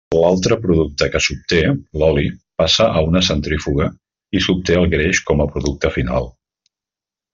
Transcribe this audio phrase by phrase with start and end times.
[0.19, 1.59] L'altre producte que s'obté,
[2.03, 2.23] l'oli,
[2.63, 3.89] passa a una centrífuga
[4.39, 6.31] i s'obté el greix com a producte final.